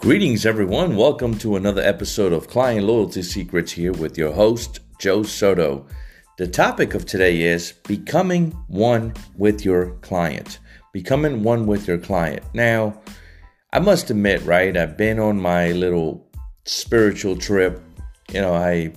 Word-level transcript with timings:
Greetings, 0.00 0.46
everyone. 0.46 0.94
Welcome 0.94 1.36
to 1.38 1.56
another 1.56 1.82
episode 1.82 2.32
of 2.32 2.46
Client 2.46 2.86
Loyalty 2.86 3.20
Secrets 3.20 3.72
here 3.72 3.90
with 3.92 4.16
your 4.16 4.32
host, 4.32 4.78
Joe 5.00 5.24
Soto. 5.24 5.88
The 6.36 6.46
topic 6.46 6.94
of 6.94 7.04
today 7.04 7.40
is 7.42 7.72
becoming 7.72 8.52
one 8.68 9.12
with 9.36 9.64
your 9.64 9.96
client. 9.96 10.60
Becoming 10.92 11.42
one 11.42 11.66
with 11.66 11.88
your 11.88 11.98
client. 11.98 12.44
Now, 12.54 13.02
I 13.72 13.80
must 13.80 14.08
admit, 14.08 14.40
right, 14.44 14.76
I've 14.76 14.96
been 14.96 15.18
on 15.18 15.40
my 15.40 15.72
little 15.72 16.30
spiritual 16.64 17.36
trip. 17.36 17.82
You 18.32 18.40
know, 18.40 18.54
I 18.54 18.92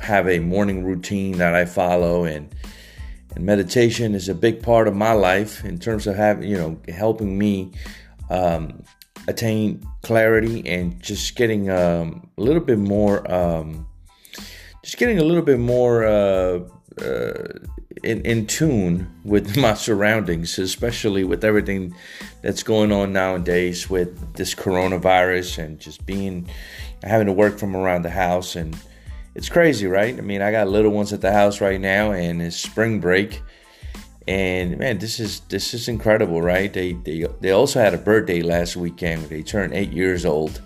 have 0.00 0.26
a 0.26 0.40
morning 0.40 0.82
routine 0.82 1.38
that 1.38 1.54
I 1.54 1.66
follow, 1.66 2.24
and 2.24 2.52
and 3.36 3.46
meditation 3.46 4.12
is 4.12 4.28
a 4.28 4.34
big 4.34 4.60
part 4.60 4.88
of 4.88 4.96
my 4.96 5.12
life 5.12 5.64
in 5.64 5.78
terms 5.78 6.08
of 6.08 6.16
having, 6.16 6.50
you 6.50 6.58
know, 6.58 6.80
helping 6.88 7.38
me 7.38 7.70
um, 8.28 8.82
attain 9.28 9.86
clarity 10.02 10.66
and 10.68 11.00
just 11.02 11.36
getting 11.36 11.70
um, 11.70 12.28
a 12.36 12.40
little 12.40 12.62
bit 12.62 12.78
more, 12.78 13.30
um, 13.32 13.86
just 14.82 14.98
getting 14.98 15.18
a 15.18 15.24
little 15.24 15.42
bit 15.42 15.58
more 15.58 16.04
uh, 16.04 16.60
uh, 17.00 17.48
in, 18.02 18.20
in 18.22 18.46
tune 18.46 19.12
with 19.24 19.56
my 19.58 19.74
surroundings, 19.74 20.58
especially 20.58 21.24
with 21.24 21.44
everything 21.44 21.94
that's 22.42 22.62
going 22.62 22.92
on 22.92 23.12
nowadays 23.12 23.88
with 23.88 24.34
this 24.34 24.54
coronavirus 24.54 25.58
and 25.64 25.78
just 25.78 26.04
being 26.06 26.48
having 27.02 27.26
to 27.26 27.32
work 27.32 27.58
from 27.58 27.76
around 27.76 28.02
the 28.02 28.10
house 28.10 28.54
and 28.54 28.76
it's 29.34 29.48
crazy, 29.48 29.86
right? 29.86 30.16
I 30.16 30.20
mean, 30.20 30.42
I 30.42 30.50
got 30.50 30.68
little 30.68 30.92
ones 30.92 31.12
at 31.12 31.22
the 31.22 31.32
house 31.32 31.60
right 31.60 31.80
now, 31.80 32.12
and 32.12 32.42
it's 32.42 32.56
spring 32.56 33.00
break, 33.00 33.42
and 34.28 34.78
man, 34.78 34.98
this 34.98 35.18
is 35.18 35.40
this 35.48 35.74
is 35.74 35.88
incredible, 35.88 36.40
right? 36.40 36.72
They 36.72 36.92
they 36.92 37.26
they 37.40 37.50
also 37.50 37.80
had 37.80 37.94
a 37.94 37.98
birthday 37.98 38.42
last 38.42 38.76
weekend. 38.76 39.24
They 39.24 39.42
turned 39.42 39.74
eight 39.74 39.92
years 39.92 40.24
old, 40.24 40.60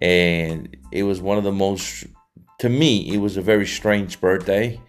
and 0.00 0.76
it 0.92 1.02
was 1.02 1.20
one 1.20 1.38
of 1.38 1.44
the 1.44 1.52
most 1.52 2.06
to 2.58 2.68
me. 2.68 3.12
It 3.12 3.18
was 3.18 3.36
a 3.36 3.42
very 3.42 3.66
strange 3.66 4.20
birthday. 4.20 4.80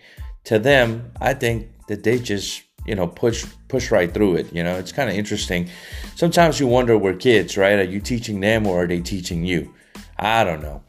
To 0.45 0.59
them, 0.59 1.11
I 1.19 1.33
think 1.33 1.69
that 1.87 2.03
they 2.03 2.19
just 2.19 2.61
you 2.85 2.93
know 2.93 3.07
push 3.07 3.45
push 3.67 3.89
right 3.91 4.13
through 4.13 4.35
it. 4.35 4.53
You 4.53 4.63
know, 4.63 4.77
it's 4.77 4.91
kind 4.91 5.09
of 5.09 5.15
interesting. 5.15 5.69
Sometimes 6.15 6.59
you 6.59 6.67
wonder, 6.67 6.97
we're 6.97 7.15
kids, 7.15 7.57
right? 7.57 7.79
Are 7.79 7.83
you 7.83 7.99
teaching 7.99 8.39
them 8.39 8.67
or 8.67 8.83
are 8.83 8.87
they 8.87 9.01
teaching 9.01 9.43
you? 9.45 9.73
I 10.17 10.43
don't 10.43 10.61
know. 10.61 10.83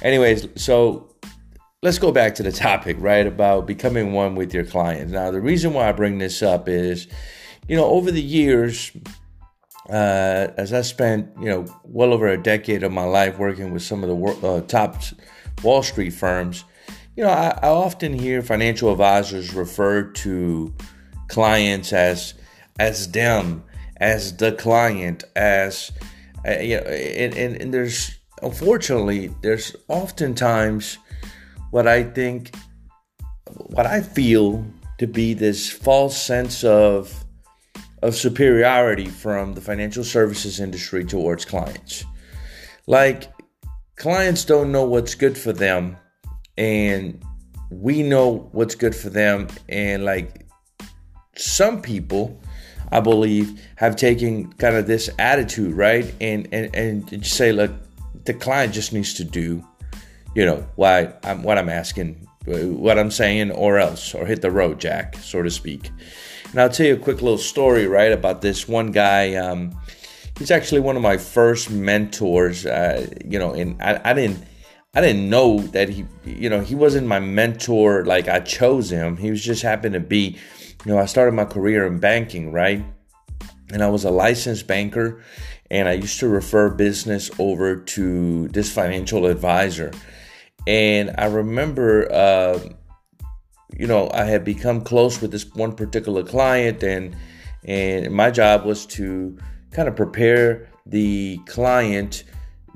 Anyways, 0.00 0.48
so 0.56 1.11
let's 1.82 1.98
go 1.98 2.12
back 2.12 2.36
to 2.36 2.44
the 2.44 2.52
topic, 2.52 2.96
right? 3.00 3.26
About 3.26 3.66
becoming 3.66 4.12
one 4.12 4.36
with 4.36 4.54
your 4.54 4.64
clients. 4.64 5.12
Now, 5.12 5.32
the 5.32 5.40
reason 5.40 5.74
why 5.74 5.88
I 5.88 5.92
bring 5.92 6.18
this 6.18 6.40
up 6.40 6.68
is, 6.68 7.08
you 7.66 7.76
know, 7.76 7.86
over 7.86 8.12
the 8.12 8.22
years, 8.22 8.92
uh, 9.90 10.48
as 10.56 10.72
I 10.72 10.82
spent, 10.82 11.30
you 11.40 11.46
know, 11.46 11.66
well 11.82 12.12
over 12.12 12.28
a 12.28 12.40
decade 12.40 12.84
of 12.84 12.92
my 12.92 13.04
life 13.04 13.36
working 13.36 13.72
with 13.72 13.82
some 13.82 14.04
of 14.04 14.08
the 14.08 14.46
uh, 14.46 14.60
top 14.62 15.02
Wall 15.64 15.82
Street 15.82 16.10
firms, 16.10 16.64
you 17.16 17.24
know, 17.24 17.30
I, 17.30 17.58
I, 17.62 17.68
often 17.68 18.18
hear 18.18 18.40
financial 18.42 18.90
advisors 18.90 19.52
refer 19.52 20.02
to 20.02 20.72
clients 21.28 21.92
as 21.92 22.34
as 22.78 23.10
them, 23.10 23.64
as 23.98 24.34
the 24.38 24.52
client, 24.52 25.24
as 25.36 25.92
uh, 26.46 26.52
you 26.52 26.76
know, 26.76 26.84
and, 26.84 27.34
and, 27.34 27.60
and 27.60 27.74
there's 27.74 28.16
unfortunately 28.40 29.34
there's 29.42 29.76
oftentimes 29.88 30.96
what 31.72 31.88
I 31.88 32.04
think, 32.04 32.54
what 33.46 33.86
I 33.86 34.02
feel 34.02 34.64
to 34.98 35.06
be 35.06 35.34
this 35.34 35.70
false 35.70 36.16
sense 36.16 36.62
of 36.62 37.24
of 38.02 38.14
superiority 38.14 39.06
from 39.06 39.54
the 39.54 39.60
financial 39.60 40.04
services 40.04 40.60
industry 40.60 41.04
towards 41.04 41.44
clients. 41.44 42.04
Like 42.86 43.32
clients 43.96 44.44
don't 44.44 44.70
know 44.70 44.84
what's 44.84 45.14
good 45.14 45.38
for 45.38 45.52
them 45.52 45.96
and 46.58 47.24
we 47.70 48.02
know 48.02 48.50
what's 48.52 48.74
good 48.74 48.94
for 48.94 49.08
them 49.08 49.46
and 49.68 50.04
like 50.04 50.46
some 51.36 51.80
people 51.80 52.38
I 52.90 53.00
believe 53.00 53.62
have 53.76 53.96
taken 53.96 54.52
kind 54.54 54.76
of 54.76 54.86
this 54.86 55.08
attitude, 55.18 55.72
right? 55.72 56.12
And 56.20 56.48
and 56.52 56.74
and 56.74 57.26
say 57.26 57.50
look, 57.52 57.72
the 58.26 58.34
client 58.34 58.74
just 58.74 58.92
needs 58.92 59.14
to 59.14 59.24
do 59.24 59.64
you 60.34 60.44
know, 60.46 60.66
why 60.76 61.12
I'm, 61.22 61.42
what 61.42 61.58
I'm 61.58 61.68
asking, 61.68 62.26
what 62.44 62.98
I'm 62.98 63.10
saying, 63.10 63.50
or 63.52 63.78
else, 63.78 64.14
or 64.14 64.26
hit 64.26 64.42
the 64.42 64.50
road, 64.50 64.80
Jack, 64.80 65.16
so 65.16 65.42
to 65.42 65.50
speak. 65.50 65.90
And 66.50 66.60
I'll 66.60 66.68
tell 66.68 66.86
you 66.86 66.94
a 66.94 66.98
quick 66.98 67.22
little 67.22 67.38
story, 67.38 67.86
right, 67.86 68.12
about 68.12 68.42
this 68.42 68.68
one 68.68 68.90
guy. 68.90 69.34
Um, 69.36 69.78
he's 70.38 70.50
actually 70.50 70.80
one 70.80 70.96
of 70.96 71.02
my 71.02 71.16
first 71.16 71.70
mentors. 71.70 72.66
Uh, 72.66 73.08
you 73.24 73.38
know, 73.38 73.54
and 73.54 73.80
I, 73.82 74.00
I 74.04 74.12
didn't. 74.12 74.44
I 74.94 75.00
didn't 75.00 75.30
know 75.30 75.58
that 75.68 75.88
he, 75.88 76.04
you 76.26 76.50
know, 76.50 76.60
he 76.60 76.74
wasn't 76.74 77.06
my 77.06 77.18
mentor. 77.18 78.04
Like 78.04 78.28
I 78.28 78.40
chose 78.40 78.90
him. 78.92 79.16
He 79.16 79.30
was 79.30 79.42
just 79.42 79.62
happened 79.62 79.94
to 79.94 80.00
be, 80.00 80.36
you 80.84 80.92
know, 80.92 80.98
I 80.98 81.06
started 81.06 81.32
my 81.32 81.46
career 81.46 81.86
in 81.86 81.98
banking, 81.98 82.52
right? 82.52 82.84
And 83.72 83.82
I 83.82 83.88
was 83.88 84.04
a 84.04 84.10
licensed 84.10 84.66
banker, 84.66 85.22
and 85.70 85.88
I 85.88 85.92
used 85.92 86.20
to 86.20 86.28
refer 86.28 86.68
business 86.68 87.30
over 87.38 87.76
to 87.76 88.48
this 88.48 88.70
financial 88.70 89.24
advisor. 89.24 89.92
And 90.66 91.14
I 91.18 91.26
remember, 91.26 92.10
uh, 92.12 92.58
you 93.76 93.86
know, 93.86 94.10
I 94.12 94.24
had 94.24 94.44
become 94.44 94.82
close 94.82 95.20
with 95.20 95.32
this 95.32 95.46
one 95.54 95.72
particular 95.74 96.22
client, 96.22 96.82
and 96.82 97.16
and 97.64 98.12
my 98.12 98.30
job 98.30 98.64
was 98.64 98.86
to 98.86 99.38
kind 99.70 99.88
of 99.88 99.96
prepare 99.96 100.68
the 100.86 101.38
client 101.46 102.24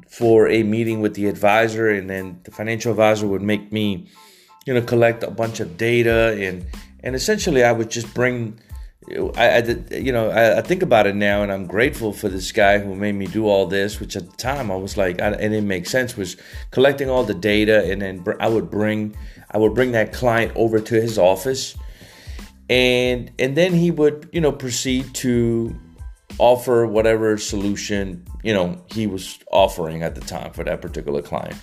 for 0.08 0.48
a 0.48 0.62
meeting 0.62 1.00
with 1.00 1.14
the 1.14 1.26
advisor, 1.26 1.88
and 1.88 2.08
then 2.08 2.40
the 2.44 2.50
financial 2.50 2.90
advisor 2.92 3.26
would 3.26 3.42
make 3.42 3.72
me, 3.72 4.08
you 4.66 4.74
know, 4.74 4.82
collect 4.82 5.22
a 5.22 5.30
bunch 5.30 5.60
of 5.60 5.76
data, 5.76 6.36
and 6.40 6.66
and 7.04 7.14
essentially 7.14 7.62
I 7.62 7.72
would 7.72 7.90
just 7.90 8.12
bring 8.14 8.58
I, 9.36 9.58
I, 9.58 9.60
you 9.94 10.10
know, 10.10 10.30
I, 10.30 10.58
I, 10.58 10.62
think 10.62 10.82
about 10.82 11.06
it 11.06 11.14
now, 11.14 11.42
and 11.42 11.52
I'm 11.52 11.66
grateful 11.66 12.12
for 12.12 12.28
this 12.28 12.50
guy 12.50 12.78
who 12.78 12.96
made 12.96 13.14
me 13.14 13.26
do 13.26 13.46
all 13.46 13.66
this. 13.66 14.00
Which 14.00 14.16
at 14.16 14.28
the 14.28 14.36
time 14.36 14.70
I 14.70 14.76
was 14.76 14.96
like, 14.96 15.20
I, 15.20 15.28
it 15.28 15.38
didn't 15.38 15.68
make 15.68 15.86
sense. 15.86 16.16
Was 16.16 16.36
collecting 16.72 17.08
all 17.08 17.22
the 17.22 17.34
data, 17.34 17.90
and 17.90 18.02
then 18.02 18.24
I 18.40 18.48
would 18.48 18.68
bring, 18.68 19.16
I 19.50 19.58
would 19.58 19.74
bring 19.74 19.92
that 19.92 20.12
client 20.12 20.52
over 20.56 20.80
to 20.80 20.94
his 21.00 21.18
office, 21.18 21.76
and 22.68 23.30
and 23.38 23.56
then 23.56 23.72
he 23.72 23.92
would, 23.92 24.28
you 24.32 24.40
know, 24.40 24.52
proceed 24.52 25.14
to 25.16 25.74
offer 26.38 26.84
whatever 26.84 27.38
solution 27.38 28.22
you 28.42 28.52
know 28.52 28.84
he 28.92 29.06
was 29.06 29.38
offering 29.50 30.02
at 30.02 30.14
the 30.14 30.20
time 30.20 30.52
for 30.52 30.64
that 30.64 30.82
particular 30.82 31.22
client. 31.22 31.56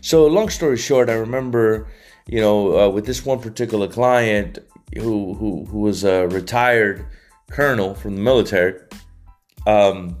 So, 0.00 0.26
long 0.26 0.48
story 0.48 0.76
short, 0.76 1.08
I 1.08 1.14
remember, 1.14 1.86
you 2.26 2.40
know, 2.40 2.76
uh, 2.76 2.88
with 2.88 3.06
this 3.06 3.24
one 3.24 3.38
particular 3.38 3.86
client, 3.86 4.58
who 4.96 5.34
who 5.34 5.64
who 5.64 5.80
was 5.80 6.04
a 6.04 6.28
retired 6.28 7.06
colonel 7.50 7.94
from 7.94 8.16
the 8.16 8.22
military. 8.22 8.80
Um, 9.66 10.18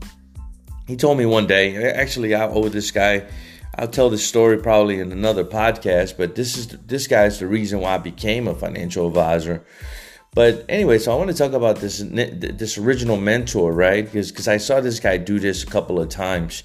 he 0.86 0.96
told 0.96 1.18
me 1.18 1.26
one 1.26 1.46
day. 1.46 1.76
Actually, 1.92 2.34
I 2.34 2.46
owe 2.48 2.68
this 2.68 2.90
guy. 2.90 3.26
I'll 3.78 3.88
tell 3.88 4.10
this 4.10 4.26
story 4.26 4.58
probably 4.58 5.00
in 5.00 5.12
another 5.12 5.44
podcast. 5.44 6.16
But 6.16 6.34
this 6.34 6.56
is 6.56 6.68
this 6.68 7.06
guy's 7.06 7.38
the 7.38 7.46
reason 7.46 7.80
why 7.80 7.94
I 7.94 7.98
became 7.98 8.48
a 8.48 8.54
financial 8.54 9.06
advisor. 9.08 9.64
But 10.34 10.64
anyway, 10.68 10.98
so 10.98 11.12
I 11.12 11.16
want 11.16 11.30
to 11.30 11.36
talk 11.36 11.52
about 11.52 11.76
this 11.76 11.98
this 11.98 12.78
original 12.78 13.16
mentor, 13.16 13.72
right? 13.72 14.04
Because 14.04 14.30
because 14.30 14.48
I 14.48 14.56
saw 14.56 14.80
this 14.80 15.00
guy 15.00 15.18
do 15.18 15.38
this 15.38 15.62
a 15.62 15.66
couple 15.66 16.00
of 16.00 16.08
times, 16.08 16.62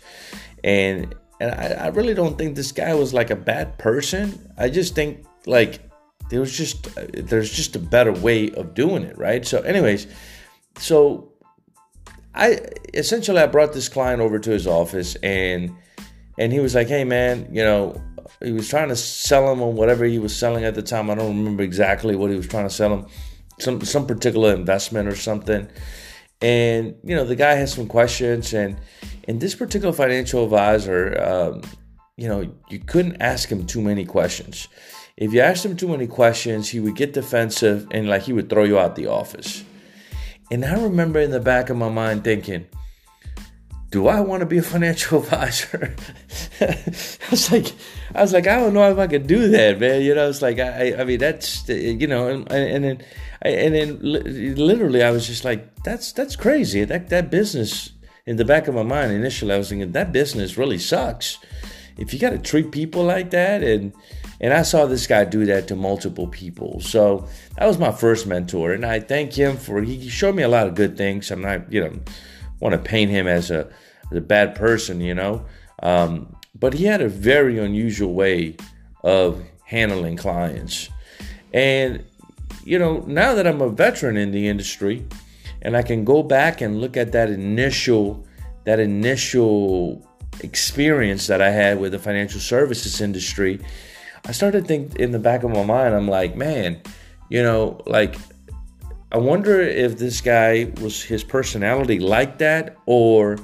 and 0.64 1.14
and 1.40 1.52
I, 1.52 1.86
I 1.86 1.88
really 1.88 2.14
don't 2.14 2.38
think 2.38 2.56
this 2.56 2.72
guy 2.72 2.94
was 2.94 3.14
like 3.14 3.30
a 3.30 3.36
bad 3.36 3.78
person. 3.78 4.52
I 4.58 4.70
just 4.70 4.96
think 4.96 5.26
like 5.46 5.87
there 6.30 6.40
was 6.40 6.56
just 6.56 6.88
there's 7.14 7.52
just 7.52 7.76
a 7.76 7.80
better 7.80 8.12
way 8.12 8.52
of 8.52 8.74
doing 8.74 9.04
it 9.04 9.18
right? 9.18 9.46
So 9.46 9.62
anyways 9.62 10.08
so 10.80 11.32
i 12.36 12.60
essentially 12.94 13.40
i 13.40 13.48
brought 13.48 13.74
this 13.74 13.90
client 13.90 14.22
over 14.22 14.38
to 14.38 14.52
his 14.52 14.68
office 14.68 15.16
and 15.24 15.76
and 16.38 16.54
he 16.54 16.60
was 16.60 16.76
like 16.76 16.88
hey 16.88 17.04
man 17.04 17.48
you 17.52 17.64
know 17.64 18.00
he 18.44 18.52
was 18.52 18.70
trying 18.70 18.90
to 18.90 18.96
sell 18.96 19.52
him 19.52 19.62
on 19.62 19.76
whatever 19.76 20.06
he 20.06 20.20
was 20.20 20.36
selling 20.36 20.64
at 20.64 20.76
the 20.76 20.82
time. 20.82 21.10
I 21.10 21.16
don't 21.16 21.38
remember 21.38 21.64
exactly 21.64 22.16
what 22.16 22.30
he 22.30 22.38
was 22.38 22.48
trying 22.48 22.68
to 22.68 22.74
sell 22.74 22.94
him 22.94 23.06
some 23.60 23.82
some 23.82 24.06
particular 24.06 24.54
investment 24.54 25.08
or 25.08 25.16
something. 25.16 25.68
And 26.42 26.96
you 27.04 27.16
know 27.16 27.26
the 27.26 27.36
guy 27.36 27.54
has 27.54 27.74
some 27.74 27.88
questions 27.88 28.54
and 28.54 28.80
and 29.28 29.42
this 29.42 29.56
particular 29.56 29.94
financial 29.94 30.44
advisor 30.44 31.20
um, 31.22 31.62
you 32.16 32.28
know 32.28 32.54
you 32.70 32.80
couldn't 32.80 33.18
ask 33.22 33.50
him 33.50 33.66
too 33.66 33.82
many 33.82 34.06
questions 34.06 34.68
if 35.18 35.34
you 35.34 35.42
asked 35.42 35.66
him 35.66 35.76
too 35.76 35.88
many 35.88 36.06
questions, 36.06 36.70
he 36.70 36.80
would 36.80 36.96
get 36.96 37.14
defensive 37.14 37.88
and 37.92 38.08
like 38.08 38.22
he 38.22 38.34
would 38.34 38.50
throw 38.50 38.64
you 38.64 38.78
out 38.78 38.96
the 38.96 39.08
office. 39.08 39.64
And 40.52 40.64
I 40.64 40.82
remember 40.82 41.20
in 41.20 41.32
the 41.32 41.40
back 41.40 41.70
of 41.70 41.78
my 41.78 41.90
mind 41.90 42.24
thinking, 42.24 42.68
do 43.90 44.08
I 44.08 44.20
want 44.20 44.42
to 44.42 44.46
be 44.46 44.60
a 44.60 44.62
financial 44.62 45.20
advisor? 45.24 45.96
I 46.62 47.32
was 47.32 47.52
like, 47.52 47.74
I 48.14 48.22
was 48.22 48.32
like, 48.32 48.46
I 48.46 48.60
don't 48.60 48.74
know 48.74 48.92
if 48.92 49.00
I 49.00 49.08
could 49.08 49.26
do 49.26 49.48
that, 49.50 49.80
man. 49.80 50.04
You 50.04 50.14
know, 50.14 50.30
it's 50.30 50.42
like, 50.42 50.60
I, 50.60 50.96
I 51.00 51.04
mean, 51.04 51.20
that's, 51.20 51.68
you 51.68 52.08
know, 52.08 52.28
and, 52.28 52.52
and 52.52 52.84
then, 52.84 53.04
and 53.42 53.74
then 53.74 54.00
literally 54.02 55.04
I 55.04 55.10
was 55.10 55.26
just 55.26 55.44
like, 55.44 55.84
that's, 55.84 56.12
that's 56.12 56.36
crazy. 56.36 56.84
That, 56.84 57.10
that 57.10 57.32
business 57.32 57.92
in 58.28 58.36
the 58.36 58.46
back 58.46 58.68
of 58.68 58.76
my 58.76 58.84
mind, 58.84 59.14
initially, 59.14 59.54
I 59.54 59.58
was 59.58 59.70
thinking 59.70 59.94
that 59.94 60.12
business 60.12 60.58
really 60.58 60.78
sucks. 60.78 61.40
If 61.98 62.14
you 62.14 62.20
got 62.20 62.32
to 62.32 62.38
treat 62.38 62.72
people 62.72 63.04
like 63.04 63.32
that, 63.32 63.64
and 63.64 63.94
and 64.40 64.54
I 64.54 64.62
saw 64.62 64.86
this 64.86 65.08
guy 65.08 65.26
do 65.26 65.46
that 65.46 65.68
to 65.70 65.76
multiple 65.76 66.28
people. 66.28 66.80
So 66.82 67.28
that 67.58 67.66
was 67.66 67.78
my 67.78 67.92
first 67.92 68.28
mentor, 68.28 68.74
and 68.74 68.86
I 68.86 69.00
thank 69.00 69.34
him 69.34 69.58
for 69.58 69.82
he 69.82 70.10
showed 70.10 70.36
me 70.36 70.44
a 70.44 70.50
lot 70.50 70.68
of 70.68 70.76
good 70.76 70.98
things. 70.98 71.32
I'm 71.32 71.42
not, 71.42 71.72
you 71.72 71.82
know, 71.82 72.00
want 72.60 72.74
to 72.74 72.80
paint 72.80 73.12
him 73.12 73.28
as 73.28 73.52
a, 73.52 73.70
as 74.12 74.18
a 74.18 74.22
bad 74.22 74.56
person, 74.56 75.02
you 75.02 75.16
know. 75.16 75.46
Um, 75.82 76.36
but 76.60 76.74
he 76.74 76.86
had 76.86 77.02
a 77.02 77.10
very 77.10 77.60
unusual 77.60 78.14
way 78.14 78.58
of 79.04 79.44
handling 79.64 80.18
clients. 80.18 80.90
And, 81.54 82.04
you 82.64 82.80
know, 82.80 83.04
now 83.08 83.36
that 83.36 83.46
I'm 83.46 83.62
a 83.62 83.70
veteran 83.70 84.18
in 84.18 84.32
the 84.32 84.48
industry 84.48 85.06
and 85.62 85.78
I 85.78 85.82
can 85.82 86.04
go 86.04 86.24
back 86.24 86.62
and 86.62 86.82
look 86.82 86.98
at 86.98 87.12
that 87.12 87.30
initial, 87.30 88.26
that 88.66 88.80
initial 88.80 90.08
experience 90.42 91.28
that 91.28 91.42
I 91.42 91.50
had 91.52 91.80
with 91.80 91.92
the 91.92 92.00
financial 92.00 92.40
services 92.40 93.02
industry, 93.02 93.60
I 94.28 94.34
started 94.34 94.68
think 94.68 94.96
in 94.98 95.12
the 95.12 95.20
back 95.20 95.44
of 95.44 95.52
my 95.52 95.64
mind, 95.64 95.96
I'm 95.96 96.10
like, 96.10 96.36
man, 96.36 96.82
you 97.30 97.42
know, 97.42 97.82
like, 97.86 98.18
I 99.10 99.18
wonder 99.18 99.62
if 99.62 99.98
this 99.98 100.20
guy 100.20 100.74
was 100.82 101.02
his 101.02 101.24
personality 101.24 102.00
like 102.00 102.40
that, 102.40 102.76
or, 102.86 103.38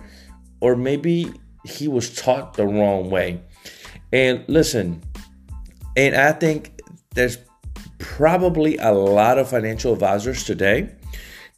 or 0.59 0.75
maybe 0.75 1.31
he 1.63 1.87
was 1.87 2.13
taught 2.13 2.55
the 2.55 2.67
wrong 2.67 3.09
way. 3.09 3.39
And 4.11 4.43
listen, 4.49 5.01
and 5.95 6.15
I 6.15 6.33
think 6.33 6.81
there's 7.15 7.37
probably 7.97 8.75
a 8.77 8.91
lot 8.91 9.37
of 9.37 9.49
financial 9.49 9.93
advisors 9.93 10.43
today 10.43 10.89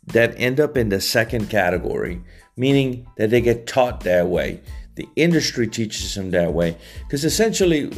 that 0.06 0.36
end 0.38 0.60
up 0.60 0.78
in 0.78 0.90
the 0.90 1.02
second 1.02 1.50
category, 1.50 2.22
meaning 2.58 3.08
that 3.18 3.32
they 3.32 3.42
get 3.42 3.66
taught 3.66 4.02
that 4.02 4.28
way. 4.28 4.62
The 4.94 5.10
industry 5.16 5.68
teaches 5.68 6.14
them 6.14 6.30
that 6.30 6.54
way. 6.54 6.78
Because 7.00 7.26
essentially, 7.26 7.92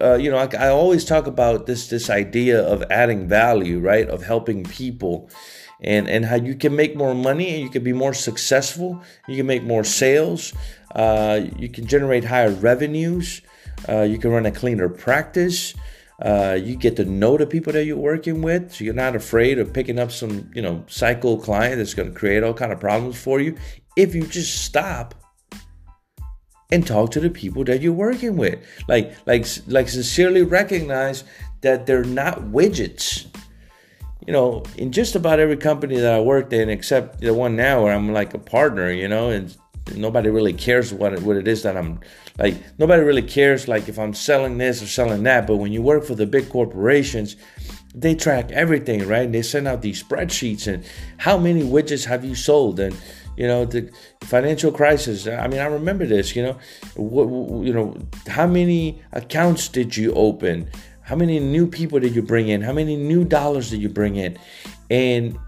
uh, 0.00 0.14
you 0.14 0.30
know, 0.30 0.38
I, 0.38 0.48
I, 0.58 0.68
always 0.68 1.04
talk 1.04 1.26
about 1.26 1.66
this 1.66 1.88
this 1.88 2.10
idea 2.10 2.60
of 2.60 2.82
adding 2.90 3.28
value, 3.28 3.78
right? 3.80 4.08
Of 4.08 4.22
helping 4.22 4.64
people, 4.64 5.30
and 5.80 6.08
and 6.08 6.24
how 6.24 6.36
you 6.36 6.54
can 6.54 6.74
make 6.74 6.96
more 6.96 7.14
money 7.14 7.54
and 7.54 7.62
you 7.62 7.70
can 7.70 7.84
be 7.84 7.92
more 7.92 8.14
successful. 8.14 9.02
You 9.28 9.36
can 9.36 9.46
make 9.46 9.62
more 9.62 9.84
sales. 9.84 10.52
Uh, 10.94 11.40
you 11.58 11.68
can 11.68 11.86
generate 11.86 12.24
higher 12.24 12.50
revenues. 12.50 13.42
Uh, 13.88 14.02
you 14.02 14.18
can 14.18 14.30
run 14.30 14.46
a 14.46 14.52
cleaner 14.52 14.88
practice. 14.88 15.74
Uh, 16.20 16.58
you 16.60 16.76
get 16.76 16.96
to 16.96 17.04
know 17.04 17.36
the 17.36 17.46
people 17.46 17.72
that 17.74 17.84
you're 17.84 17.96
working 17.96 18.40
with, 18.40 18.72
so 18.72 18.84
you're 18.84 18.94
not 18.94 19.14
afraid 19.14 19.58
of 19.58 19.74
picking 19.74 19.98
up 19.98 20.10
some, 20.10 20.50
you 20.54 20.62
know, 20.62 20.82
psycho 20.86 21.36
client 21.36 21.76
that's 21.76 21.92
going 21.92 22.10
to 22.10 22.18
create 22.18 22.42
all 22.42 22.54
kind 22.54 22.72
of 22.72 22.80
problems 22.80 23.20
for 23.20 23.38
you. 23.38 23.54
If 23.96 24.14
you 24.14 24.26
just 24.26 24.64
stop 24.64 25.14
and 26.70 26.86
talk 26.86 27.10
to 27.12 27.20
the 27.20 27.30
people 27.30 27.64
that 27.64 27.80
you're 27.80 27.92
working 27.92 28.36
with, 28.36 28.58
like, 28.88 29.14
like, 29.26 29.46
like, 29.68 29.88
sincerely 29.88 30.42
recognize 30.42 31.24
that 31.60 31.86
they're 31.86 32.04
not 32.04 32.40
widgets. 32.40 33.26
You 34.26 34.32
know, 34.32 34.64
in 34.76 34.90
just 34.90 35.14
about 35.14 35.38
every 35.38 35.56
company 35.56 35.98
that 35.98 36.12
I 36.12 36.20
worked 36.20 36.52
in, 36.52 36.68
except 36.68 37.20
the 37.20 37.32
one 37.32 37.54
now 37.54 37.84
where 37.84 37.94
I'm 37.94 38.12
like 38.12 38.34
a 38.34 38.38
partner, 38.38 38.90
you 38.90 39.06
know, 39.06 39.30
and 39.30 39.56
nobody 39.94 40.28
really 40.30 40.52
cares 40.52 40.92
what 40.92 41.12
it, 41.12 41.22
what 41.22 41.36
it 41.36 41.46
is 41.46 41.62
that 41.62 41.76
I'm 41.76 42.00
like 42.38 42.56
nobody 42.78 43.02
really 43.02 43.22
cares 43.22 43.68
like 43.68 43.88
if 43.88 43.98
I'm 43.98 44.14
selling 44.14 44.58
this 44.58 44.82
or 44.82 44.86
selling 44.86 45.22
that. 45.24 45.46
But 45.46 45.56
when 45.56 45.72
you 45.72 45.82
work 45.82 46.04
for 46.04 46.14
the 46.14 46.26
big 46.26 46.48
corporations 46.48 47.36
they 47.94 48.14
track 48.14 48.50
everything 48.52 49.06
right? 49.06 49.24
And 49.24 49.34
they 49.34 49.42
send 49.42 49.68
out 49.68 49.82
these 49.82 50.02
spreadsheets 50.02 50.66
and 50.66 50.84
how 51.18 51.38
many 51.38 51.62
widgets 51.62 52.04
have 52.04 52.24
you 52.24 52.34
sold? 52.34 52.80
And 52.80 52.96
you 53.36 53.46
know 53.46 53.64
the 53.64 53.90
financial 54.22 54.72
crisis. 54.72 55.26
I 55.26 55.46
mean 55.48 55.60
i 55.60 55.66
remember 55.66 56.06
this 56.06 56.34
you 56.34 56.42
know 56.42 56.58
what 56.94 57.26
you 57.64 57.72
know 57.72 57.96
how 58.26 58.46
many 58.46 59.02
accounts 59.12 59.68
did 59.68 59.96
you 59.96 60.12
open? 60.14 60.70
How 61.02 61.14
many 61.14 61.38
new 61.38 61.66
people 61.68 62.00
did 62.00 62.16
you 62.16 62.22
bring 62.22 62.48
in? 62.48 62.62
How 62.62 62.72
many 62.72 62.96
new 62.96 63.24
dollars 63.24 63.70
did 63.70 63.80
you 63.80 63.88
bring 63.88 64.16
in? 64.16 64.38
And 64.90 65.38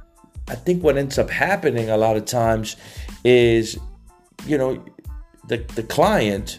i 0.49 0.55
think 0.55 0.82
what 0.82 0.96
ends 0.96 1.19
up 1.19 1.29
happening 1.29 1.90
a 1.90 1.96
lot 1.96 2.17
of 2.17 2.25
times 2.25 2.76
is 3.25 3.79
you 4.46 4.58
know, 4.58 4.82
the, 5.46 5.58
the 5.75 5.82
client 5.82 6.58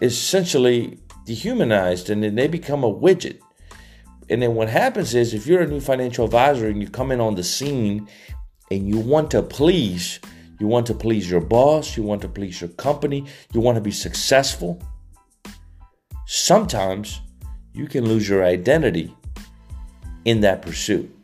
is 0.00 0.12
essentially 0.12 0.98
dehumanized 1.24 2.10
and 2.10 2.22
then 2.22 2.34
they 2.34 2.48
become 2.48 2.84
a 2.84 2.92
widget. 2.92 3.38
And 4.30 4.42
then 4.42 4.54
what 4.54 4.68
happens 4.68 5.14
is 5.14 5.32
if 5.32 5.46
you're 5.46 5.62
a 5.62 5.66
new 5.66 5.80
financial 5.80 6.24
advisor 6.24 6.68
and 6.68 6.82
you 6.82 6.88
come 6.88 7.10
in 7.10 7.20
on 7.20 7.34
the 7.34 7.44
scene 7.44 8.08
and 8.70 8.86
you 8.86 8.98
want 8.98 9.30
to 9.30 9.42
please, 9.42 10.20
you 10.58 10.66
want 10.66 10.86
to 10.86 10.94
please 10.94 11.30
your 11.30 11.40
boss, 11.40 11.96
you 11.96 12.02
want 12.02 12.22
to 12.22 12.28
please 12.28 12.60
your 12.60 12.70
company, 12.70 13.26
you 13.52 13.60
want 13.60 13.76
to 13.76 13.80
be 13.80 13.90
successful, 13.90 14.80
sometimes 16.26 17.20
you 17.72 17.86
can 17.86 18.04
lose 18.04 18.28
your 18.28 18.44
identity 18.44 19.14
in 20.24 20.40
that 20.40 20.62
pursuit. 20.62 21.14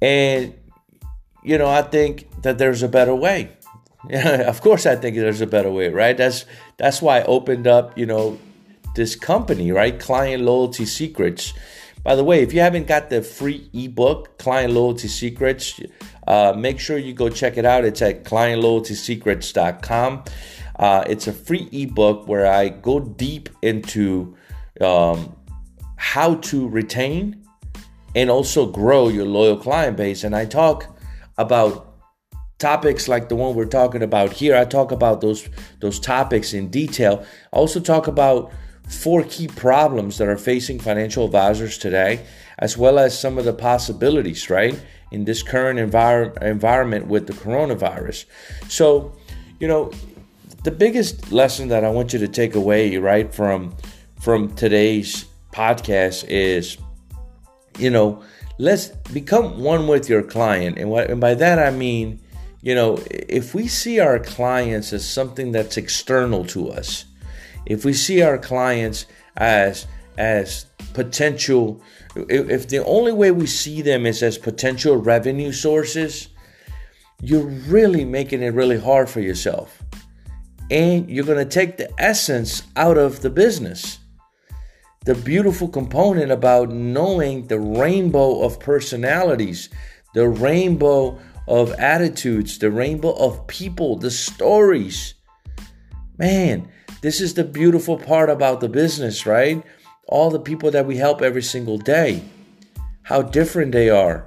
And, 0.00 0.54
you 1.42 1.58
know, 1.58 1.68
I 1.68 1.82
think 1.82 2.42
that 2.42 2.58
there's 2.58 2.82
a 2.82 2.88
better 2.88 3.14
way. 3.14 3.50
Of 4.10 4.60
course 4.60 4.86
I 4.86 4.94
think 4.94 5.16
there's 5.16 5.40
a 5.40 5.46
better 5.46 5.70
way, 5.70 5.88
right? 5.88 6.16
That's 6.16 6.46
that's 6.76 7.02
why 7.02 7.20
I 7.20 7.24
opened 7.24 7.66
up, 7.66 7.98
you 7.98 8.06
know, 8.06 8.38
this 8.94 9.16
company, 9.16 9.72
right? 9.72 9.98
Client 9.98 10.44
Loyalty 10.44 10.86
Secrets. 10.86 11.52
By 12.06 12.14
the 12.14 12.22
way, 12.22 12.40
if 12.40 12.52
you 12.52 12.60
haven't 12.60 12.86
got 12.86 13.10
the 13.10 13.20
free 13.20 13.68
ebook, 13.72 14.38
Client 14.38 14.72
Loyalty 14.72 15.08
Secrets, 15.08 15.80
uh, 16.28 16.54
make 16.56 16.78
sure 16.78 16.98
you 16.98 17.12
go 17.12 17.28
check 17.28 17.56
it 17.56 17.64
out. 17.64 17.84
It's 17.84 18.00
at 18.00 18.22
clientloyaltysecrets.com. 18.22 20.22
Uh, 20.76 21.04
it's 21.08 21.26
a 21.26 21.32
free 21.32 21.68
ebook 21.72 22.28
where 22.28 22.46
I 22.46 22.68
go 22.68 23.00
deep 23.00 23.48
into 23.60 24.36
um, 24.80 25.34
how 25.96 26.36
to 26.36 26.68
retain 26.68 27.44
and 28.14 28.30
also 28.30 28.70
grow 28.70 29.08
your 29.08 29.26
loyal 29.26 29.56
client 29.56 29.96
base. 29.96 30.22
And 30.22 30.36
I 30.36 30.44
talk 30.44 30.96
about 31.38 31.92
topics 32.58 33.08
like 33.08 33.28
the 33.28 33.34
one 33.34 33.56
we're 33.56 33.64
talking 33.64 34.04
about 34.04 34.32
here. 34.32 34.54
I 34.54 34.64
talk 34.64 34.92
about 34.92 35.22
those 35.22 35.48
those 35.80 35.98
topics 35.98 36.54
in 36.54 36.68
detail. 36.68 37.26
I 37.52 37.56
also 37.56 37.80
talk 37.80 38.06
about 38.06 38.52
four 38.88 39.24
key 39.24 39.48
problems 39.48 40.18
that 40.18 40.28
are 40.28 40.38
facing 40.38 40.78
financial 40.78 41.24
advisors 41.24 41.78
today, 41.78 42.24
as 42.58 42.76
well 42.78 42.98
as 42.98 43.18
some 43.18 43.38
of 43.38 43.44
the 43.44 43.52
possibilities, 43.52 44.48
right, 44.48 44.80
in 45.10 45.24
this 45.24 45.42
current 45.42 45.78
envir- 45.78 46.40
environment 46.42 47.06
with 47.06 47.26
the 47.26 47.32
coronavirus. 47.32 48.24
So, 48.68 49.12
you 49.60 49.68
know, 49.68 49.92
the 50.64 50.70
biggest 50.70 51.32
lesson 51.32 51.68
that 51.68 51.84
I 51.84 51.90
want 51.90 52.12
you 52.12 52.18
to 52.20 52.28
take 52.28 52.54
away, 52.54 52.96
right, 52.96 53.32
from 53.32 53.74
from 54.20 54.54
today's 54.54 55.26
podcast 55.52 56.24
is, 56.28 56.78
you 57.78 57.90
know, 57.90 58.22
let's 58.58 58.86
become 59.12 59.62
one 59.62 59.86
with 59.86 60.08
your 60.08 60.22
client, 60.22 60.78
and 60.78 60.90
what 60.90 61.10
and 61.10 61.20
by 61.20 61.34
that 61.34 61.58
I 61.58 61.70
mean 61.70 62.20
you 62.66 62.74
know, 62.74 62.98
if 63.08 63.54
we 63.54 63.68
see 63.68 64.00
our 64.00 64.18
clients 64.18 64.92
as 64.92 65.08
something 65.08 65.52
that's 65.52 65.76
external 65.76 66.44
to 66.46 66.68
us, 66.68 67.04
if 67.66 67.84
we 67.84 67.92
see 67.92 68.22
our 68.22 68.38
clients 68.38 69.06
as 69.36 69.86
as 70.18 70.66
potential 70.94 71.82
if 72.28 72.68
the 72.68 72.84
only 72.84 73.12
way 73.12 73.30
we 73.30 73.46
see 73.46 73.82
them 73.82 74.06
is 74.06 74.22
as 74.22 74.38
potential 74.38 74.96
revenue 74.96 75.52
sources, 75.52 76.28
you're 77.20 77.46
really 77.46 78.04
making 78.04 78.42
it 78.42 78.54
really 78.54 78.80
hard 78.80 79.10
for 79.10 79.20
yourself. 79.20 79.82
And 80.70 81.08
you're 81.08 81.26
going 81.26 81.38
to 81.38 81.44
take 81.44 81.76
the 81.76 81.90
essence 82.00 82.62
out 82.74 82.96
of 82.96 83.20
the 83.20 83.30
business. 83.30 83.98
The 85.04 85.14
beautiful 85.14 85.68
component 85.68 86.32
about 86.32 86.70
knowing 86.70 87.46
the 87.46 87.60
rainbow 87.60 88.42
of 88.42 88.58
personalities, 88.58 89.68
the 90.14 90.28
rainbow 90.28 91.20
of 91.46 91.72
attitudes, 91.72 92.58
the 92.58 92.70
rainbow 92.70 93.12
of 93.12 93.46
people, 93.46 93.96
the 93.96 94.10
stories. 94.10 95.14
Man, 96.18 96.68
this 97.00 97.20
is 97.20 97.34
the 97.34 97.44
beautiful 97.44 97.96
part 97.96 98.30
about 98.30 98.60
the 98.60 98.68
business, 98.68 99.26
right? 99.26 99.62
All 100.08 100.30
the 100.30 100.40
people 100.40 100.70
that 100.70 100.86
we 100.86 100.96
help 100.96 101.22
every 101.22 101.42
single 101.42 101.78
day, 101.78 102.22
how 103.02 103.22
different 103.22 103.72
they 103.72 103.90
are, 103.90 104.26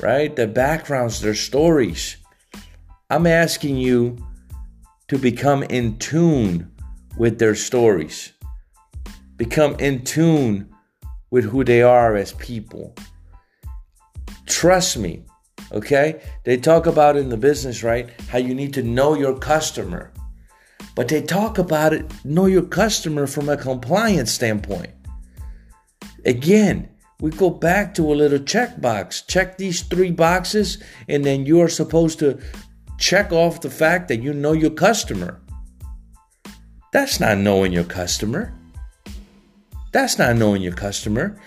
right? 0.00 0.34
Their 0.34 0.48
backgrounds, 0.48 1.20
their 1.20 1.34
stories. 1.34 2.16
I'm 3.10 3.26
asking 3.26 3.76
you 3.76 4.16
to 5.08 5.18
become 5.18 5.62
in 5.64 5.98
tune 5.98 6.70
with 7.16 7.38
their 7.38 7.54
stories, 7.54 8.32
become 9.36 9.74
in 9.76 10.04
tune 10.04 10.68
with 11.30 11.44
who 11.44 11.64
they 11.64 11.82
are 11.82 12.16
as 12.16 12.32
people. 12.32 12.94
Trust 14.46 14.96
me, 14.96 15.24
Okay? 15.72 16.20
They 16.44 16.56
talk 16.56 16.86
about 16.86 17.16
in 17.16 17.28
the 17.28 17.36
business, 17.36 17.82
right? 17.82 18.08
How 18.28 18.38
you 18.38 18.54
need 18.54 18.72
to 18.74 18.82
know 18.82 19.14
your 19.14 19.38
customer. 19.38 20.12
But 20.98 21.06
they 21.06 21.22
talk 21.22 21.58
about 21.58 21.92
it, 21.92 22.10
know 22.24 22.46
your 22.46 22.64
customer 22.64 23.28
from 23.28 23.48
a 23.48 23.56
compliance 23.56 24.32
standpoint. 24.32 24.90
Again, 26.24 26.88
we 27.20 27.30
go 27.30 27.50
back 27.50 27.94
to 27.94 28.12
a 28.12 28.18
little 28.18 28.40
checkbox. 28.40 29.24
Check 29.28 29.58
these 29.58 29.82
three 29.82 30.10
boxes, 30.10 30.82
and 31.08 31.24
then 31.24 31.46
you 31.46 31.60
are 31.60 31.68
supposed 31.68 32.18
to 32.18 32.40
check 32.98 33.30
off 33.30 33.60
the 33.60 33.70
fact 33.70 34.08
that 34.08 34.22
you 34.22 34.32
know 34.32 34.50
your 34.50 34.72
customer. 34.72 35.40
That's 36.92 37.20
not 37.20 37.38
knowing 37.38 37.70
your 37.70 37.84
customer. 37.84 38.52
That's 39.92 40.18
not 40.18 40.34
knowing 40.34 40.62
your 40.62 40.74
customer. 40.74 41.40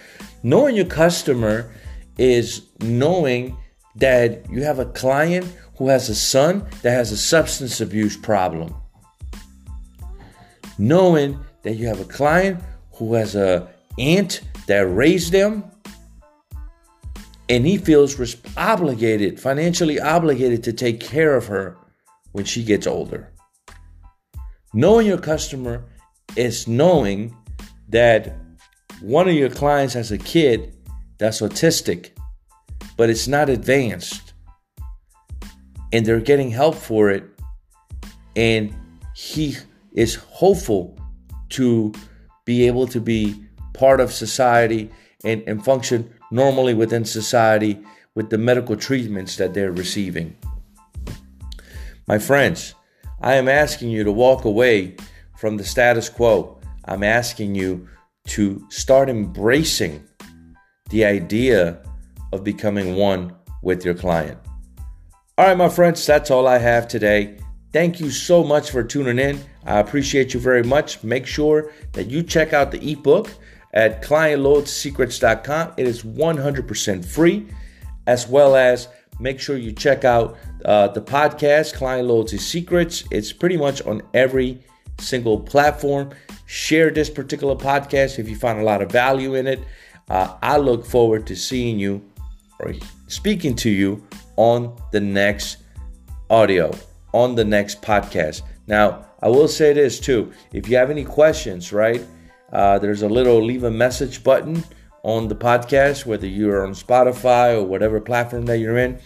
Knowing 0.43 0.77
your 0.77 0.85
customer 0.85 1.69
is 2.17 2.61
knowing 2.79 3.57
that 3.95 4.49
you 4.49 4.63
have 4.63 4.79
a 4.79 4.85
client 4.85 5.45
who 5.75 5.89
has 5.89 6.07
a 6.07 6.15
son 6.15 6.65
that 6.83 6.91
has 6.91 7.11
a 7.11 7.17
substance 7.17 7.81
abuse 7.81 8.15
problem. 8.15 8.80
Knowing 10.77 11.39
that 11.63 11.75
you 11.75 11.87
have 11.87 11.99
a 11.99 12.05
client 12.05 12.59
who 12.93 13.13
has 13.13 13.35
a 13.35 13.69
aunt 13.97 14.41
that 14.67 14.81
raised 14.81 15.31
them 15.31 15.63
and 17.49 17.65
he 17.65 17.77
feels 17.77 18.37
obligated, 18.55 19.39
financially 19.39 19.99
obligated 19.99 20.63
to 20.63 20.71
take 20.71 20.99
care 20.99 21.35
of 21.35 21.47
her 21.47 21.77
when 22.31 22.45
she 22.45 22.63
gets 22.63 22.87
older. 22.87 23.29
Knowing 24.73 25.05
your 25.05 25.17
customer 25.17 25.83
is 26.37 26.67
knowing 26.67 27.35
that 27.89 28.37
one 29.01 29.27
of 29.27 29.33
your 29.33 29.49
clients 29.49 29.93
has 29.93 30.11
a 30.11 30.17
kid 30.17 30.73
that's 31.17 31.41
autistic, 31.41 32.11
but 32.95 33.09
it's 33.09 33.27
not 33.27 33.49
advanced, 33.49 34.33
and 35.91 36.05
they're 36.05 36.21
getting 36.21 36.51
help 36.51 36.75
for 36.75 37.09
it, 37.09 37.25
and 38.37 38.73
he 39.13 39.57
is 39.93 40.15
hopeful 40.15 40.97
to 41.49 41.93
be 42.45 42.67
able 42.67 42.87
to 42.87 42.99
be 42.99 43.43
part 43.73 43.99
of 43.99 44.11
society 44.11 44.89
and, 45.23 45.43
and 45.47 45.63
function 45.63 46.13
normally 46.31 46.73
within 46.73 47.05
society 47.05 47.79
with 48.15 48.29
the 48.29 48.37
medical 48.37 48.75
treatments 48.75 49.35
that 49.37 49.53
they're 49.53 49.71
receiving. 49.71 50.35
My 52.07 52.17
friends, 52.19 52.73
I 53.21 53.35
am 53.35 53.47
asking 53.47 53.89
you 53.89 54.03
to 54.03 54.11
walk 54.11 54.45
away 54.45 54.95
from 55.37 55.57
the 55.57 55.63
status 55.63 56.09
quo. 56.09 56.59
I'm 56.85 57.03
asking 57.03 57.55
you 57.55 57.87
to 58.27 58.65
start 58.69 59.09
embracing 59.09 60.03
the 60.89 61.05
idea 61.05 61.81
of 62.33 62.43
becoming 62.43 62.95
one 62.95 63.35
with 63.61 63.85
your 63.85 63.93
client. 63.93 64.37
All 65.37 65.47
right, 65.47 65.57
my 65.57 65.69
friends, 65.69 66.05
that's 66.05 66.31
all 66.31 66.47
I 66.47 66.57
have 66.57 66.87
today. 66.87 67.37
Thank 67.71 67.99
you 67.99 68.09
so 68.11 68.43
much 68.43 68.71
for 68.71 68.83
tuning 68.83 69.19
in. 69.19 69.39
I 69.65 69.79
appreciate 69.79 70.33
you 70.33 70.39
very 70.39 70.63
much. 70.63 71.03
Make 71.03 71.25
sure 71.25 71.71
that 71.93 72.09
you 72.09 72.23
check 72.23 72.53
out 72.53 72.71
the 72.71 72.91
ebook 72.91 73.31
at 73.73 74.01
clientloyaltysecrets.com. 74.03 75.73
It 75.77 75.87
is 75.87 76.03
100% 76.03 77.05
free, 77.05 77.47
as 78.07 78.27
well 78.27 78.55
as 78.55 78.87
make 79.19 79.39
sure 79.39 79.57
you 79.57 79.71
check 79.71 80.03
out 80.03 80.37
uh, 80.65 80.87
the 80.89 81.01
podcast, 81.01 81.73
Client 81.75 82.07
Loyalty 82.07 82.37
Secrets. 82.37 83.03
It's 83.11 83.31
pretty 83.31 83.57
much 83.57 83.81
on 83.83 84.01
every 84.13 84.63
single 84.99 85.39
platform. 85.39 86.11
Share 86.47 86.89
this 86.89 87.09
particular 87.09 87.55
podcast 87.55 88.19
if 88.19 88.27
you 88.27 88.35
find 88.35 88.59
a 88.59 88.63
lot 88.63 88.81
of 88.81 88.91
value 88.91 89.35
in 89.35 89.47
it. 89.47 89.59
Uh, 90.09 90.35
I 90.41 90.57
look 90.57 90.85
forward 90.85 91.25
to 91.27 91.35
seeing 91.35 91.79
you 91.79 92.03
or 92.59 92.73
speaking 93.07 93.55
to 93.57 93.69
you 93.69 94.05
on 94.35 94.75
the 94.91 94.99
next 94.99 95.57
audio, 96.29 96.71
on 97.13 97.35
the 97.35 97.45
next 97.45 97.81
podcast. 97.81 98.41
Now, 98.67 99.05
I 99.21 99.29
will 99.29 99.47
say 99.47 99.73
this 99.73 99.99
too. 99.99 100.31
If 100.53 100.67
you 100.67 100.77
have 100.77 100.89
any 100.89 101.05
questions, 101.05 101.71
right? 101.71 102.03
Uh, 102.51 102.79
there's 102.79 103.01
a 103.01 103.09
little 103.09 103.43
leave 103.43 103.63
a 103.63 103.71
message 103.71 104.23
button 104.23 104.63
on 105.03 105.27
the 105.27 105.35
podcast, 105.35 106.05
whether 106.05 106.27
you're 106.27 106.65
on 106.65 106.73
Spotify 106.73 107.55
or 107.55 107.63
whatever 107.63 107.99
platform 107.99 108.45
that 108.45 108.59
you're 108.59 108.77
in. 108.77 108.99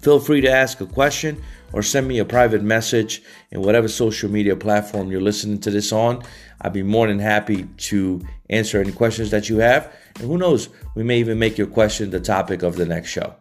Feel 0.00 0.20
free 0.20 0.40
to 0.40 0.50
ask 0.50 0.80
a 0.80 0.86
question 0.86 1.42
or 1.72 1.82
send 1.82 2.06
me 2.06 2.18
a 2.18 2.24
private 2.24 2.62
message 2.62 3.22
in 3.50 3.60
whatever 3.60 3.88
social 3.88 4.30
media 4.30 4.56
platform 4.56 5.10
you're 5.10 5.20
listening 5.20 5.58
to 5.60 5.70
this 5.70 5.92
on. 5.92 6.22
I'd 6.60 6.72
be 6.72 6.82
more 6.82 7.06
than 7.06 7.18
happy 7.18 7.64
to 7.64 8.22
answer 8.48 8.80
any 8.80 8.92
questions 8.92 9.30
that 9.30 9.48
you 9.48 9.58
have. 9.58 9.92
And 10.16 10.28
who 10.28 10.38
knows, 10.38 10.68
we 10.94 11.02
may 11.02 11.18
even 11.18 11.38
make 11.38 11.58
your 11.58 11.66
question 11.66 12.10
the 12.10 12.20
topic 12.20 12.62
of 12.62 12.76
the 12.76 12.86
next 12.86 13.10
show. 13.10 13.34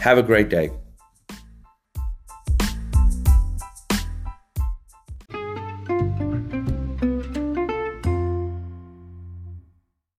Have 0.00 0.18
a 0.18 0.22
great 0.22 0.48
day. 0.48 0.70